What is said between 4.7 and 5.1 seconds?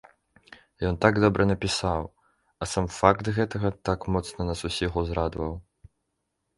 усіх